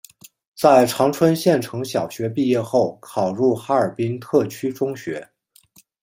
[0.57, 5.29] 在长春县城小学毕业后考入哈尔滨特区中学。